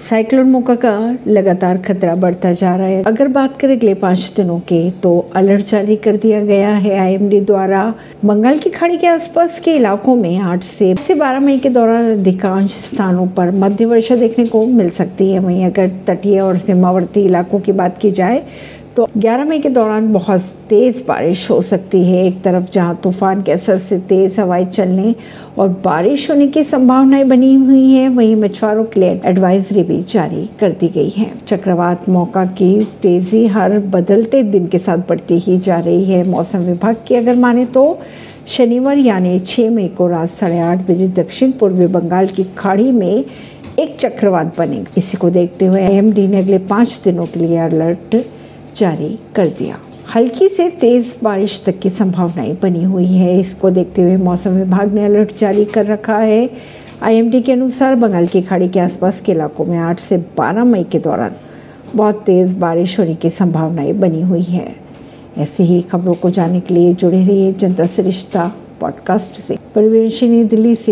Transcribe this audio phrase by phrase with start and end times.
[0.00, 0.92] Cyclone मोका का
[1.26, 5.64] लगातार खतरा बढ़ता जा रहा है। अगर बात करें अगले पाँच दिनों के तो अलर्ट
[5.64, 7.82] जारी कर दिया गया है आईएमडी द्वारा।
[8.24, 12.12] बंगाल की खाड़ी के आसपास के इलाकों में आठ से से बारह मई के दौरान
[12.12, 17.24] अधिकांश स्थानों पर मध्य वर्षा देखने को मिल सकती है। वहीं अगर तटीय और सीमावर्ती
[17.24, 18.42] इलाकों की बात की जाए
[18.96, 23.40] तो 11 मई के दौरान बहुत तेज़ बारिश हो सकती है। एक तरफ़ जहाँ तूफ़ान
[23.42, 25.14] के असर से तेज़ हवाएँ चलने
[25.58, 30.48] और बारिश होने की संभावनाएँ बनी हुई हैं, वहीं मछुआरों के लिए एडवाइजरी भी जारी
[30.60, 35.58] कर दी गई है। चक्रवात मौका की तेज़ी हर बदलते दिन के साथ बढ़ती ही
[35.58, 37.98] जा रही है। मौसम विभाग की अगर माने तो
[38.48, 43.24] शनिवार यानी 6 मई को रात साढ़े आठ बजे दक्षिण पूर्वी बंगाल की खाड़ी में
[43.78, 48.16] एक चक्रवात बनेगा। इसी को देखते हुए एमडी ने अगले पाँच दिनों के लिए अलर्ट
[48.76, 49.78] जारी कर दिया।
[50.14, 54.92] हल्की से तेज बारिश तक की संभावनाएँ बनी हुई है। इसको देखते हुए मौसम विभाग
[54.92, 56.50] ने अलर्ट जारी कर रखा है।
[57.02, 60.84] आईएमडी के अनुसार बंगाल की खाड़ी के आसपास के इलाकों में 8 से 12 मई
[60.84, 61.32] के दौरान
[61.94, 64.76] बहुत तेज बारिश होने की संभावनाएँ बनी हुई है।
[65.38, 70.44] ऐसे ही खबरों को जानने के लिए जुड़े रहिए जनता से रिश्ता पॉडकास्ट से। परिवेशी
[70.44, 70.82] दिल्ली से।